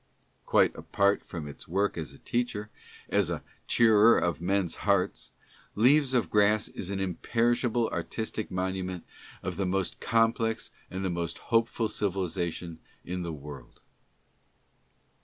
Quite 0.47 0.75
apart 0.75 1.23
from 1.23 1.47
its 1.47 1.67
work 1.67 1.95
as 1.95 2.11
a 2.11 2.17
teacher, 2.17 2.71
as 3.09 3.29
a 3.29 3.33
l 3.35 3.41
'cheerer 3.67 4.17
of 4.17 4.41
men's 4.41 4.77
hearts,"" 4.77 5.31
Leaves 5.75 6.15
of 6.15 6.31
Grass" 6.31 6.67
is 6.79 6.89
an 6.89 6.99
imperishable 6.99 7.87
artistic 7.89 8.49
monument 8.49 9.05
of 9.43 9.57
the 9.57 9.67
most 9.67 9.99
complex 9.99 10.71
and 10.89 11.05
the 11.05 11.11
most 11.11 11.37
hopeful 11.53 11.87
civilization 11.87 12.79
in 13.05 13.21
the 13.21 13.31
world. 13.31 13.79